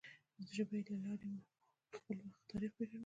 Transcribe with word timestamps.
د 0.37 0.39
ژبې 0.55 0.79
له 0.87 0.95
لارې 1.03 1.27
موږ 1.31 1.45
خپل 1.97 2.17
تاریخ 2.49 2.71
وپیژنو. 2.73 2.99